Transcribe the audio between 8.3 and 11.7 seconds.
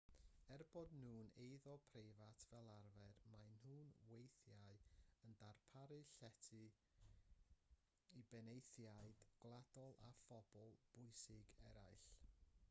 benaethiaid gwladol a phobl bwysig